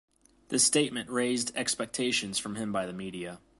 This 0.49 0.63
statement 0.63 1.11
raised 1.11 1.55
expectations 1.55 2.39
from 2.39 2.55
him 2.55 2.71
by 2.71 2.87
the 2.87 2.91
media. 2.91 3.39